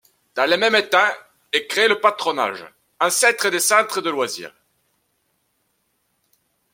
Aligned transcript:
Dans 0.33 0.49
le 0.49 0.57
même 0.57 0.89
temps, 0.89 1.07
est 1.53 1.67
créé 1.67 1.87
le 1.87 1.99
patronage, 1.99 2.65
ancêtre 2.99 3.51
des 3.51 3.59
centres 3.59 4.01
de 4.01 4.09
loisirs. 4.09 4.55